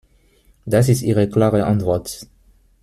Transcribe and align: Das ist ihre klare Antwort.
Das 0.65 0.89
ist 0.89 1.03
ihre 1.03 1.29
klare 1.29 1.63
Antwort. 1.67 2.25